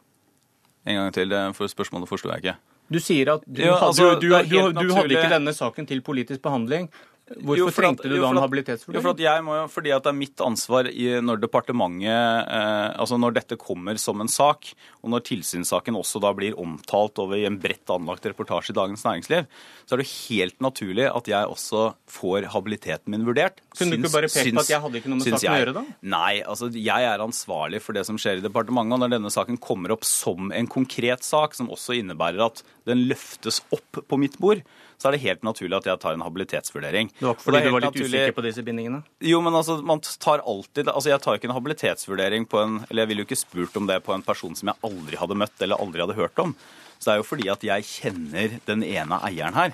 En 0.87 1.01
gang 1.01 1.13
til, 1.13 1.35
for 1.57 1.67
spørsmålet 1.71 2.09
forsto 2.09 2.31
jeg 2.31 2.43
ikke. 2.43 2.57
Du 2.87 2.99
sier 3.03 3.33
at 3.33 3.43
du, 3.43 3.61
Ja, 3.61 3.75
hadde, 3.75 3.89
altså, 3.89 4.13
du, 4.21 4.29
du, 4.31 4.71
du, 4.71 4.93
hadde 4.95 5.11
ikke 5.11 5.31
denne 5.33 5.53
saken 5.55 5.87
til 5.89 5.99
politisk 6.05 6.41
behandling 6.45 6.87
Hvorfor 7.27 7.59
Jo, 7.59 7.67
trengte 7.75 8.07
du 8.07 8.15
jo, 8.15 8.21
da 8.23 8.29
en 8.31 8.39
habilitetsvurdering? 8.39 9.01
Jo, 9.01 9.03
for 9.03 9.19
jeg 9.19 9.43
må 9.43 9.55
jo, 9.57 9.63
fordi 9.71 9.91
at 9.91 10.05
det 10.05 10.11
er 10.13 10.15
mitt 10.15 10.43
ansvar 10.43 10.87
i, 10.87 11.07
når 11.19 11.41
departementet 11.43 12.07
eh, 12.07 12.93
Altså 13.01 13.17
når 13.19 13.35
dette 13.35 13.57
kommer 13.59 13.99
som 13.99 14.23
en 14.23 14.31
sak, 14.31 14.69
og 15.03 15.11
når 15.11 15.25
tilsynssaken 15.27 15.97
også 15.99 16.21
da 16.23 16.31
blir 16.37 16.55
omtalt 16.59 17.19
over 17.19 17.35
i 17.35 17.43
en 17.49 17.59
bredt 17.59 17.91
anlagt 17.91 18.25
reportasje 18.29 18.71
i 18.71 18.77
Dagens 18.77 19.03
Næringsliv, 19.03 19.43
så 19.83 19.95
er 19.95 20.03
det 20.03 20.07
helt 20.29 20.63
naturlig 20.63 21.09
at 21.11 21.27
jeg 21.31 21.51
også 21.51 21.83
får 22.11 22.47
habiliteten 22.55 23.11
min 23.11 23.27
vurdert. 23.27 23.59
Kunne 23.75 23.97
du 23.97 24.07
ikke 24.07 24.15
bare 24.15 24.31
pekt 24.31 24.55
på 24.55 24.63
at 24.63 24.71
jeg 24.71 24.83
hadde 24.87 25.01
ikke 25.01 25.11
noe 25.11 25.19
med 25.19 25.27
saken 25.27 25.47
jeg, 25.49 25.51
å 25.51 25.61
gjøre 25.65 25.75
da? 25.77 25.85
Nei, 26.15 26.33
altså 26.47 26.71
jeg 26.71 27.11
er 27.11 27.27
ansvarlig 27.27 27.83
for 27.83 27.97
det 27.97 28.07
som 28.07 28.19
skjer 28.21 28.39
i 28.39 28.45
departementet. 28.47 28.95
Og 28.95 29.03
når 29.03 29.15
denne 29.17 29.31
saken 29.33 29.59
kommer 29.59 29.95
opp 29.95 30.07
som 30.07 30.51
en 30.55 30.71
konkret 30.71 31.27
sak, 31.27 31.59
som 31.59 31.71
også 31.73 31.99
innebærer 31.99 32.47
at 32.47 32.63
den 32.87 33.03
løftes 33.11 33.61
opp 33.75 34.05
på 34.07 34.19
mitt 34.21 34.39
bord, 34.39 34.63
så 34.97 35.07
er 35.09 35.15
det 35.15 35.21
helt 35.21 35.43
naturlig 35.45 35.77
at 35.77 35.85
jeg 35.91 35.99
tar 36.01 36.15
en 36.17 36.23
habilitetsvurdering. 36.25 37.11
Det 37.19 37.21
var 37.27 37.35
ikke 37.35 37.45
fordi 37.45 37.61
du 37.63 37.69
var 37.71 37.81
litt 37.85 37.93
naturlig- 37.93 38.21
usikker 38.23 38.35
på 38.39 38.45
disse 38.47 38.63
bindingene? 38.65 39.03
jo, 39.21 39.41
men 39.45 39.53
altså, 39.53 39.77
man 39.85 39.99
tar 40.01 40.41
alltid 40.41 40.87
Altså, 40.89 41.09
jeg 41.11 41.21
tar 41.21 41.37
ikke 41.37 41.49
en 41.51 41.55
habilitetsvurdering 41.57 42.47
på 42.49 42.61
en 42.63 42.79
Eller 42.89 43.03
jeg 43.03 43.07
ville 43.11 43.21
jo 43.23 43.29
ikke 43.29 43.37
spurt 43.45 43.77
om 43.77 43.85
det 43.87 44.01
på 44.03 44.13
en 44.15 44.23
person 44.25 44.55
som 44.55 44.71
jeg 44.73 44.81
aldri 44.83 45.15
hadde 45.21 45.37
møtt 45.37 45.61
eller 45.61 45.77
aldri 45.77 46.01
hadde 46.01 46.17
hørt 46.17 46.39
om. 46.39 46.55
Så 46.97 47.05
det 47.11 47.13
er 47.13 47.21
jo 47.21 47.27
fordi 47.29 47.49
at 47.53 47.61
jeg 47.61 47.83
kjenner 47.85 48.59
den 48.65 48.81
ene 48.83 49.19
eieren 49.21 49.53
her. 49.53 49.73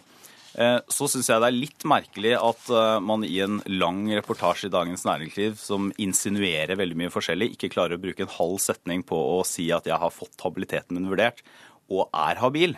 Eh, 0.56 0.80
Så 0.92 1.08
syns 1.10 1.30
jeg 1.32 1.40
det 1.42 1.48
er 1.48 1.56
litt 1.56 1.84
merkelig 1.88 2.34
at 2.38 2.70
eh, 2.70 3.00
man 3.02 3.24
i 3.24 3.40
en 3.42 3.62
lang 3.66 4.04
reportasje 4.14 4.68
i 4.68 4.74
Dagens 4.76 5.06
Næringsliv 5.08 5.56
som 5.58 5.92
insinuerer 5.98 6.76
veldig 6.78 6.98
mye 7.00 7.10
forskjellig, 7.14 7.54
ikke 7.56 7.72
klarer 7.74 7.96
å 7.98 8.04
bruke 8.04 8.22
en 8.28 8.36
halv 8.36 8.60
setning 8.62 9.02
på 9.08 9.16
å 9.18 9.40
si 9.48 9.72
at 9.72 9.88
jeg 9.90 9.98
har 9.98 10.12
fått 10.14 10.36
habiliteten 10.44 11.00
min 11.00 11.10
vurdert 11.10 11.42
og 11.90 12.10
er 12.14 12.36
habil. 12.44 12.76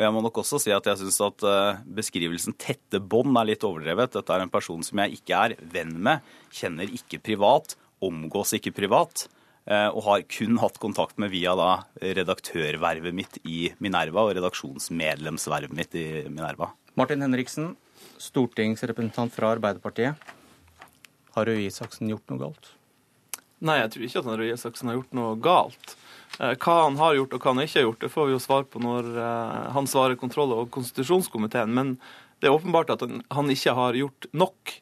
Og 0.00 0.06
jeg 0.06 0.12
må 0.16 0.22
nok 0.24 0.38
også 0.40 0.56
si 0.64 0.70
at 0.72 0.86
jeg 0.88 0.96
syns 0.96 1.18
at 1.26 1.42
eh, 1.44 1.80
beskrivelsen 1.92 2.54
'tette 2.56 3.02
bånd' 3.04 3.36
er 3.36 3.50
litt 3.50 3.66
overdrevet. 3.68 4.14
Dette 4.14 4.32
er 4.32 4.40
en 4.46 4.52
person 4.52 4.80
som 4.82 4.96
jeg 5.04 5.18
ikke 5.18 5.36
er 5.36 5.54
venn 5.60 5.92
med, 6.00 6.24
kjenner 6.56 6.88
ikke 6.88 7.20
privat, 7.20 7.76
omgås 8.00 8.54
ikke 8.56 8.72
privat. 8.72 9.26
eh, 9.68 9.88
Og 9.92 10.02
har 10.08 10.22
kun 10.24 10.56
hatt 10.56 10.78
kontakt 10.80 11.18
med 11.20 11.30
via 11.30 11.52
da 11.54 11.84
redaktørvervet 12.00 13.12
mitt 13.12 13.36
i 13.44 13.74
Minerva 13.78 14.24
og 14.24 14.32
redaksjonsmedlemsvervet 14.40 15.76
mitt 15.76 15.94
i 15.94 16.24
Minerva. 16.32 16.72
Martin 16.96 17.20
Henriksen, 17.20 17.76
stortingsrepresentant 18.16 19.32
fra 19.36 19.52
Arbeiderpartiet. 19.54 20.16
Har 21.36 21.44
Røe 21.44 21.66
Isaksen 21.68 22.08
gjort 22.08 22.24
noe 22.32 22.40
galt? 22.40 22.72
Nei, 23.60 23.76
jeg 23.82 23.90
tror 23.92 24.08
ikke 24.08 24.18
at 24.24 24.38
Røe 24.40 24.54
Isaksen 24.56 24.88
har 24.88 24.96
gjort 24.96 25.12
noe 25.12 25.36
galt. 25.36 25.96
Eh, 26.38 26.54
Hva 26.54 26.76
han 26.84 26.96
har 27.00 27.16
gjort 27.18 27.34
og 27.34 27.42
hva 27.42 27.54
han 27.54 27.64
ikke 27.64 27.80
har 27.80 27.86
gjort, 27.88 28.00
det 28.04 28.12
får 28.12 28.28
vi 28.28 28.34
jo 28.36 28.42
svar 28.42 28.66
på 28.70 28.82
når 28.82 29.08
eh, 29.18 29.72
han 29.74 29.88
svarer 29.90 30.18
kontroll- 30.20 30.54
og 30.54 30.70
konstitusjonskomiteen. 30.74 31.72
Men 31.74 31.96
det 32.40 32.48
er 32.48 32.54
åpenbart 32.56 32.92
at 32.94 33.02
han- 33.02 33.50
ikke 33.50 33.74
har 33.74 33.98
gjort 33.98 34.26
nok. 34.32 34.76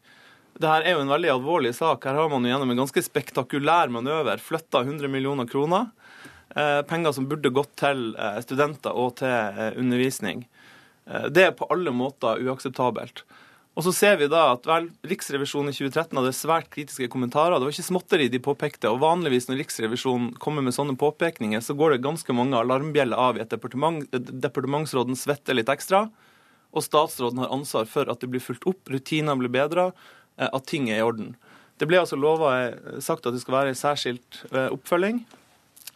Dette 0.58 0.74
er 0.84 0.92
jo 0.96 1.00
en 1.04 1.08
veldig 1.14 1.30
alvorlig 1.30 1.74
sak. 1.74 2.04
Her 2.04 2.14
har 2.18 2.28
man 2.28 2.42
jo 2.44 2.50
gjennom 2.50 2.70
en 2.70 2.82
ganske 2.82 3.02
spektakulær 3.02 3.88
manøver 3.94 4.38
flytta 4.42 4.82
100 4.84 5.08
millioner 5.08 5.46
kroner. 5.46 5.90
eh, 6.56 6.82
Penger 6.82 7.12
som 7.12 7.26
burde 7.28 7.50
gått 7.52 7.76
til 7.76 8.14
studenter 8.42 8.90
og 8.96 9.16
til 9.16 9.28
undervisning. 9.76 10.46
Det 11.30 11.42
er 11.44 11.52
på 11.52 11.66
alle 11.70 11.90
måter 11.90 12.40
uakseptabelt. 12.40 13.22
Og 13.78 13.84
så 13.86 13.92
ser 13.94 14.16
vi 14.18 14.26
da 14.26 14.40
at 14.56 14.64
vel, 14.66 14.88
Riksrevisjonen 15.06 15.70
i 15.70 15.76
2013 15.76 16.18
hadde 16.18 16.34
svært 16.34 16.66
kritiske 16.72 17.06
kommentarer. 17.12 17.54
Det 17.54 17.68
var 17.68 17.76
ikke 17.76 17.86
småtteri 17.86 18.24
de 18.32 18.40
påpekte. 18.42 18.90
Og 18.90 18.98
vanligvis 19.04 19.46
når 19.46 19.60
Riksrevisjonen 19.60 20.32
kommer 20.42 20.64
med 20.66 20.74
sånne 20.74 20.96
påpekninger, 20.98 21.62
så 21.62 21.76
går 21.78 21.94
det 21.94 22.00
ganske 22.02 22.34
mange 22.34 22.58
alarmbjeller 22.58 23.14
av 23.14 23.38
i 23.38 23.44
et 23.44 23.52
departement. 23.54 24.02
Departementsråden 24.10 25.14
svetter 25.20 25.54
litt 25.54 25.70
ekstra. 25.70 26.08
Og 26.74 26.82
statsråden 26.82 27.38
har 27.44 27.54
ansvar 27.54 27.86
for 27.86 28.10
at 28.10 28.18
det 28.18 28.32
blir 28.32 28.42
fulgt 28.42 28.66
opp, 28.66 28.82
rutiner 28.90 29.38
blir 29.38 29.54
bedra, 29.54 29.92
eh, 30.36 30.50
at 30.50 30.66
ting 30.66 30.90
er 30.90 30.98
i 30.98 31.06
orden. 31.06 31.36
Det 31.78 31.86
ble 31.86 32.02
altså 32.02 32.18
lova 32.18 32.50
sagt 32.98 33.30
at 33.30 33.36
det 33.36 33.44
skal 33.44 33.60
være 33.60 33.72
en 33.72 33.78
særskilt 33.78 34.42
eh, 34.50 34.72
oppfølging 34.74 35.22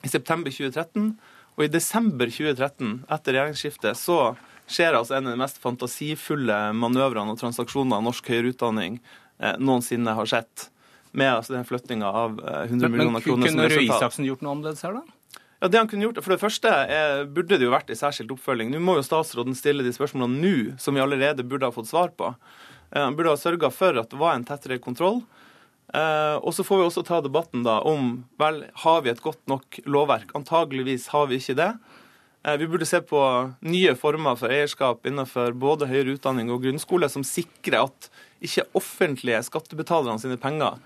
i 0.07 0.13
september 0.13 0.55
2013. 0.55 1.17
Og 1.59 1.67
i 1.67 1.73
desember 1.73 2.31
2013, 2.31 3.03
etter 3.11 3.37
regjeringsskiftet, 3.37 3.99
så 3.99 4.37
skjer 4.71 4.99
altså 4.99 5.17
en 5.17 5.27
av 5.29 5.35
de 5.35 5.41
mest 5.41 5.59
fantasifulle 5.63 6.59
manøvrene 6.79 7.35
og 7.35 7.41
transaksjonene 7.41 8.03
norsk 8.05 8.31
høyere 8.33 8.53
utdanning 8.55 9.01
eh, 9.43 9.57
noensinne 9.59 10.15
har 10.19 10.31
sett. 10.31 10.69
Med 11.13 11.29
altså 11.29 11.57
den 11.57 11.67
flyttinga 11.69 12.09
av 12.09 12.39
eh, 12.41 12.63
100 12.71 12.71
Men, 12.71 12.81
men 12.81 12.95
millioner 12.97 13.25
kroner 13.25 13.51
som 13.51 13.59
kunne 13.59 13.73
Røe. 13.75 13.85
Isaksen 13.89 14.29
gjort 14.29 14.45
noe 14.45 14.57
annerledes 14.57 14.87
her, 14.87 15.01
da? 15.01 15.43
Ja, 15.63 15.69
det 15.71 15.79
han 15.79 15.87
kunne 15.87 16.09
gjort, 16.09 16.19
For 16.25 16.35
det 16.35 16.43
første 16.43 16.71
eh, 16.91 17.21
burde 17.31 17.55
det 17.55 17.69
jo 17.69 17.75
vært 17.75 17.93
i 17.95 17.99
særskilt 17.99 18.33
oppfølging. 18.35 18.73
Nå 18.73 18.81
må 18.83 18.97
jo 18.99 19.05
statsråden 19.07 19.55
stille 19.55 19.85
de 19.87 19.93
spørsmålene 19.95 20.41
nå, 20.43 20.57
som 20.83 20.97
vi 20.97 21.05
allerede 21.05 21.47
burde 21.47 21.69
ha 21.69 21.75
fått 21.75 21.91
svar 21.93 22.11
på. 22.19 22.33
Eh, 22.91 22.99
han 22.99 23.15
burde 23.15 23.37
ha 23.37 23.39
sørga 23.39 23.71
for 23.71 24.01
at 24.01 24.11
det 24.11 24.19
var 24.19 24.35
en 24.35 24.47
tettere 24.49 24.81
kontroll. 24.83 25.21
Eh, 25.95 26.37
og 26.41 26.51
så 26.57 26.65
får 26.67 26.81
vi 26.81 26.87
også 26.89 27.05
ta 27.07 27.21
debatten 27.23 27.63
da 27.63 27.79
om 27.87 28.25
vel, 28.43 28.65
har 28.83 29.05
vi 29.05 29.13
et 29.13 29.23
godt 29.23 29.43
nok 29.51 29.79
lovverk. 29.87 30.33
Antageligvis 30.39 31.11
har 31.13 31.31
vi 31.31 31.39
ikke 31.39 31.59
det. 31.61 31.71
Eh, 32.45 32.57
vi 32.59 32.67
burde 32.67 32.87
se 32.87 33.01
på 33.07 33.21
nye 33.61 33.95
former 33.99 34.39
for 34.39 34.51
eierskap 34.51 35.07
innenfor 35.07 35.55
både 35.55 35.87
høyere 35.91 36.17
utdanning 36.17 36.51
og 36.51 36.65
grunnskole, 36.65 37.09
som 37.13 37.23
sikrer 37.27 37.85
at 37.85 38.11
ikke 38.43 38.67
offentlige 38.79 39.43
skattebetalerne 39.47 40.19
sine 40.19 40.39
penger 40.43 40.81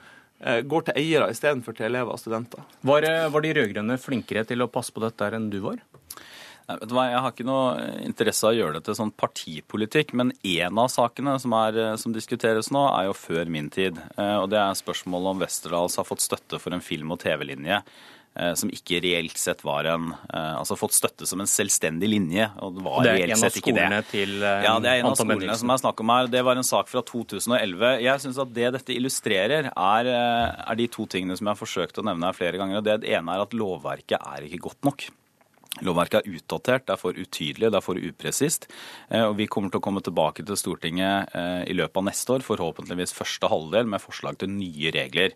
eh, 0.45 0.61
går 0.69 0.89
til 0.89 0.99
eiere 1.01 1.31
istedenfor 1.33 1.77
til 1.79 1.89
elever 1.89 2.13
og 2.13 2.21
studenter. 2.21 2.65
Var, 2.85 3.09
eh, 3.09 3.29
var 3.33 3.45
de 3.45 3.55
rød-grønne 3.57 3.97
flinkere 4.01 4.45
til 4.49 4.65
å 4.65 4.69
passe 4.73 4.93
på 4.93 5.05
dette 5.05 5.31
enn 5.33 5.49
du 5.53 5.63
var? 5.65 5.81
Jeg, 6.67 6.81
vet 6.81 6.93
hva, 6.93 7.05
Jeg 7.07 7.23
har 7.23 7.33
ikke 7.33 7.47
noe 7.47 7.87
interesse 8.03 8.43
av 8.43 8.51
å 8.51 8.57
gjøre 8.59 8.75
det 8.77 8.85
til 8.89 8.97
sånn 8.99 9.13
partipolitikk, 9.15 10.13
men 10.19 10.33
én 10.43 10.81
av 10.83 10.91
sakene 10.91 11.37
som, 11.41 11.55
er, 11.55 11.95
som 12.03 12.13
diskuteres 12.13 12.73
nå, 12.75 12.83
er 12.91 13.07
jo 13.07 13.15
før 13.17 13.49
min 13.49 13.71
tid. 13.73 13.97
Eh, 14.19 14.37
Og 14.43 14.51
det 14.53 14.61
er 14.61 14.77
spørsmålet 14.77 15.33
om 15.33 15.41
Westerdals 15.47 15.97
har 15.97 16.09
fått 16.09 16.27
støtte 16.27 16.61
for 16.61 16.77
en 16.77 16.85
film- 16.85 17.17
og 17.17 17.23
TV-linje 17.25 17.81
som 18.55 18.69
ikke 18.73 18.99
reelt 19.03 19.39
sett 19.41 19.63
var 19.65 19.87
en 19.89 20.11
eh, 20.13 20.55
Altså 20.59 20.77
fått 20.77 20.93
støtte 20.97 21.27
som 21.27 21.41
en 21.41 21.49
selvstendig 21.49 22.09
linje, 22.11 22.51
og 22.61 22.75
det 22.77 22.85
var 22.85 23.03
Det 23.07 23.15
reelt 23.17 23.39
sett 23.41 23.57
ikke 23.63 23.75
det. 23.77 24.01
til 24.11 24.35
eh, 24.43 24.63
Ja, 24.67 24.75
det 24.83 24.91
er 24.93 25.01
en 25.01 25.07
av 25.11 25.17
skolene 25.17 25.39
Bendiksen. 25.41 25.63
som 25.65 25.71
er 25.75 25.83
snakk 25.83 26.01
om 26.05 26.13
her. 26.15 26.27
Det 26.33 26.43
var 26.45 26.57
en 26.61 26.67
sak 26.69 26.89
fra 26.93 27.03
2011. 27.03 28.01
Jeg 28.05 28.21
syns 28.27 28.39
at 28.45 28.53
det 28.55 28.73
dette 28.77 28.93
illustrerer, 28.97 29.71
er, 29.73 30.07
eh, 30.13 30.65
er 30.71 30.75
de 30.83 30.87
to 30.89 31.07
tingene 31.07 31.37
som 31.39 31.47
jeg 31.49 31.55
har 31.57 31.63
forsøkt 31.67 31.99
å 32.03 32.05
nevne 32.05 32.27
her 32.29 32.37
flere 32.37 32.59
ganger. 32.61 32.77
og 32.79 32.85
Det 32.85 32.99
ene 33.09 33.37
er 33.37 33.41
at 33.47 33.57
lovverket 33.57 34.19
er 34.21 34.45
ikke 34.49 34.61
godt 34.69 34.85
nok. 34.85 35.09
Lovverket 35.85 36.23
er 36.25 36.37
utdatert, 36.39 36.87
det 36.87 36.95
er 36.95 37.01
for 37.01 37.13
utydelig, 37.17 37.69
det 37.69 37.77
er 37.77 37.85
for 37.85 38.01
upresist. 38.01 38.69
eh, 39.11 39.25
Og 39.27 39.37
vi 39.37 39.47
kommer 39.47 39.69
til 39.71 39.81
å 39.81 39.85
komme 39.85 40.01
tilbake 40.01 40.45
til 40.47 40.57
Stortinget 40.57 41.35
eh, 41.37 41.65
i 41.69 41.77
løpet 41.77 42.01
av 42.01 42.07
neste 42.09 42.33
år, 42.33 42.47
forhåpentligvis 42.47 43.13
første 43.13 43.51
halvdel, 43.53 43.85
med 43.87 44.01
forslag 44.01 44.39
til 44.41 44.49
nye 44.55 44.93
regler. 44.95 45.35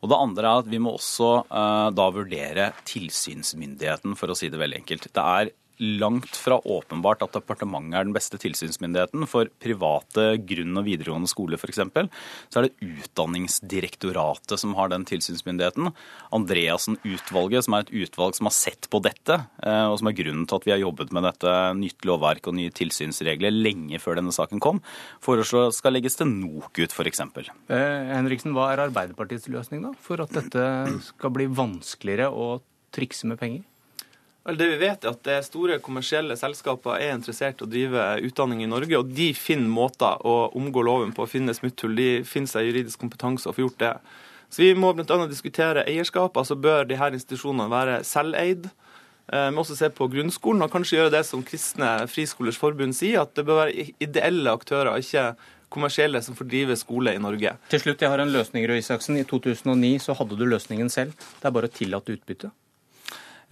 Og 0.00 0.12
det 0.12 0.20
andre 0.20 0.46
er 0.46 0.62
at 0.62 0.70
vi 0.70 0.78
må 0.78 0.94
også 0.94 1.32
eh, 1.42 1.88
da 1.96 2.06
vurdere 2.14 2.70
tilsynsmyndigheten, 2.84 4.14
for 4.14 4.30
å 4.30 4.38
si 4.38 4.48
det 4.48 4.60
veldig 4.60 4.82
enkelt. 4.84 5.10
Det 5.10 5.26
er 5.26 5.50
langt 5.80 6.36
fra 6.36 6.58
åpenbart 6.60 7.22
at 7.24 7.34
departementet 7.34 7.96
er 7.96 8.06
den 8.06 8.14
beste 8.14 8.38
tilsynsmyndigheten. 8.40 9.24
For 9.30 9.48
private 9.62 10.34
grunn- 10.46 10.78
og 10.78 10.86
videregående 10.86 11.30
skoler 11.30 11.60
f.eks. 11.60 11.80
så 11.80 12.60
er 12.60 12.68
det 12.68 12.90
Utdanningsdirektoratet 12.90 14.60
som 14.60 14.74
har 14.78 14.92
den 14.92 15.06
tilsynsmyndigheten. 15.08 15.90
Andreassen-utvalget, 16.36 17.64
som 17.66 17.76
er 17.76 17.86
et 17.86 17.94
utvalg 18.04 18.36
som 18.36 18.50
har 18.50 18.56
sett 18.56 18.90
på 18.92 19.00
dette, 19.04 19.40
eh, 19.64 19.86
og 19.88 19.98
som 20.00 20.10
er 20.10 20.18
grunnen 20.20 20.46
til 20.48 20.60
at 20.60 20.68
vi 20.68 20.74
har 20.74 20.82
jobbet 20.82 21.14
med 21.16 21.26
dette 21.28 21.56
nytt 21.80 22.08
lovverk 22.08 22.50
og 22.50 22.58
nye 22.58 22.74
tilsynsregler 22.74 23.54
lenge 23.54 24.00
før 24.02 24.20
denne 24.20 24.34
saken 24.34 24.62
kom, 24.62 24.82
foreslår 25.24 25.72
skal 25.76 25.96
legges 25.96 26.20
til 26.20 26.28
NOKUT 26.30 26.92
f.eks. 26.92 27.24
Eh, 27.24 28.12
Henriksen, 28.12 28.54
hva 28.56 28.70
er 28.74 28.84
Arbeiderpartiets 28.88 29.48
løsning 29.52 29.84
da, 29.86 29.94
for 29.96 30.22
at 30.24 30.34
dette 30.36 30.66
skal 31.08 31.34
bli 31.34 31.48
vanskeligere 31.50 32.28
å 32.30 32.58
trikse 32.94 33.28
med 33.30 33.40
penger? 33.40 33.66
Vel, 34.50 34.56
det 34.58 34.66
vi 34.66 34.78
vet 34.80 35.04
er 35.04 35.12
at 35.12 35.20
det 35.22 35.36
store 35.46 35.76
kommersielle 35.78 36.34
selskaper 36.34 36.96
er 36.98 37.12
interessert 37.14 37.60
i 37.60 37.66
å 37.66 37.70
drive 37.70 38.06
utdanning 38.26 38.64
i 38.64 38.70
Norge, 38.70 38.98
og 38.98 39.12
de 39.14 39.28
finner 39.38 39.70
måter 39.70 40.24
å 40.26 40.48
omgå 40.58 40.82
loven 40.82 41.12
på, 41.14 41.22
å 41.22 41.30
finne 41.30 41.54
smutthull. 41.54 41.94
De 41.94 42.08
finner 42.26 42.50
seg 42.50 42.66
juridisk 42.66 42.98
kompetanse 42.98 43.46
og 43.46 43.54
får 43.54 43.62
gjort 43.68 43.78
det. 43.84 43.92
Så 44.50 44.64
vi 44.64 44.72
må 44.74 44.90
bl.a. 44.98 45.18
diskutere 45.30 45.84
eierskap. 45.86 46.34
altså 46.34 46.56
Bør 46.58 46.82
de 46.90 46.98
her 46.98 47.14
institusjonene 47.14 47.70
være 47.70 48.00
selveid? 48.02 48.66
Eh, 49.30 49.44
Vi 49.46 49.54
må 49.54 49.62
også 49.62 49.76
se 49.78 49.90
på 49.94 50.08
grunnskolen, 50.10 50.66
og 50.66 50.72
kanskje 50.74 50.98
gjøre 50.98 51.14
det 51.14 51.22
som 51.28 51.44
Kristne 51.46 51.92
Friskolers 52.10 52.58
Forbund 52.58 52.96
sier, 52.98 53.22
at 53.22 53.36
det 53.38 53.46
bør 53.46 53.62
være 53.62 53.86
ideelle 54.02 54.50
aktører, 54.50 54.98
ikke 54.98 55.28
kommersielle, 55.70 56.18
som 56.26 56.34
får 56.34 56.50
drive 56.50 56.74
skole 56.80 57.14
i 57.14 57.22
Norge. 57.22 57.54
Til 57.70 57.84
slutt, 57.84 58.02
jeg 58.02 58.10
har 58.10 58.18
en 58.18 58.34
løsning, 58.34 58.66
Røe 58.66 58.82
Isaksen. 58.82 59.20
I 59.22 59.28
2009 59.30 60.00
så 60.08 60.18
hadde 60.18 60.34
du 60.34 60.42
løsningen 60.50 60.90
selv. 60.90 61.14
Det 61.38 61.46
er 61.46 61.54
bare 61.54 61.70
å 61.70 61.76
tillate 61.78 62.18
utbytte. 62.18 62.50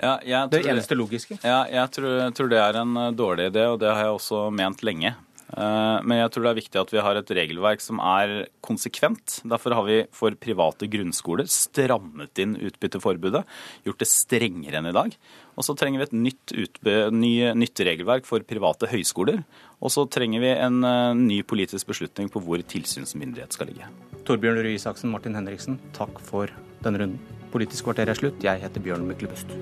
Ja, 0.02 0.18
jeg 0.22 0.50
Det 0.50 0.62
tror- 0.62 0.70
eneste 0.72 0.94
logiske. 0.96 1.38
Ja, 1.42 1.64
jeg 1.66 1.90
tror, 1.90 2.30
tror 2.32 2.48
det 2.48 2.58
er 2.58 2.76
en 2.80 2.96
eh, 2.96 3.10
dårlig 3.12 3.50
idé, 3.52 3.64
og 3.72 3.80
det 3.80 3.88
har 3.92 4.04
jeg 4.04 4.14
også 4.18 4.52
ment 4.52 4.82
lenge. 4.82 5.14
Eh, 5.56 6.02
Men 6.04 6.18
jeg 6.18 6.30
tror 6.30 6.42
det 6.44 6.50
er 6.50 6.60
viktig 6.60 6.80
at 6.80 6.90
vi 6.92 7.00
har 7.00 7.16
et 7.16 7.26
regelverk 7.32 7.80
som 7.80 7.98
er 7.98 8.46
konsekvent. 8.62 9.40
Derfor 9.48 9.74
har 9.74 9.84
vi 9.88 10.04
for 10.12 10.30
private 10.32 10.86
grunnskoler 10.86 11.48
strammet 11.48 12.38
inn 12.38 12.54
utbytteforbudet, 12.56 13.44
gjort 13.84 13.98
det 13.98 14.08
strengere 14.08 14.74
enn 14.78 14.86
i 14.90 14.92
dag. 14.92 15.16
Og 15.56 15.64
så 15.64 15.74
trenger 15.74 15.98
vi 15.98 16.04
et 16.04 16.12
nytt, 16.12 16.52
utby, 16.52 17.10
ny, 17.10 17.32
nytt 17.54 17.74
regelverk 17.82 18.24
for 18.28 18.38
private 18.40 18.86
høyskoler. 18.92 19.42
Og 19.82 19.90
så 19.90 20.04
trenger 20.08 20.40
vi 20.44 20.52
en 20.54 20.84
eh, 20.84 21.14
ny 21.14 21.42
politisk 21.42 21.86
beslutning 21.88 22.30
på 22.30 22.40
hvor 22.44 22.62
tilsynsmyndighet 22.62 23.52
skal 23.56 23.66
ligge. 23.72 23.88
Torbjørn 24.28 24.62
Røe 24.62 24.76
Isaksen, 24.76 25.10
Martin 25.10 25.34
Henriksen, 25.34 25.80
takk 25.96 26.20
for 26.20 26.52
denne 26.84 27.00
runden. 27.00 27.37
Politisk 27.52 27.88
kvarter 27.88 28.10
er 28.10 28.18
slutt. 28.18 28.44
Jeg 28.44 28.60
heter 28.60 28.84
Bjørn 28.84 29.06
Myklebust. 29.08 29.54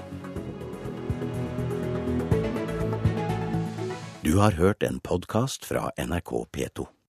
Du 4.26 4.38
har 4.40 4.58
hørt 4.58 4.82
en 4.82 4.98
podkast 5.00 5.64
fra 5.64 5.90
NRK 6.02 6.32
P2. 6.50 6.95